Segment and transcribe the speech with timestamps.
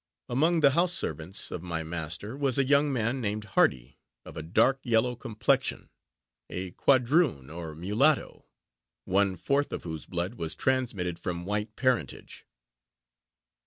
[0.29, 4.41] Amongst the house servants of my master, was a young man, named Hardy, of a
[4.41, 5.91] dark yellow complexion
[6.49, 8.47] a quadroon, or mulatto
[9.05, 12.47] one fourth of whose blood was transmitted from white parentage.